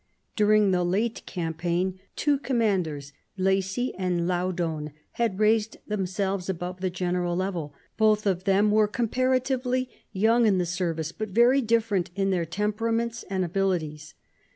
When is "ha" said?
5.11-5.27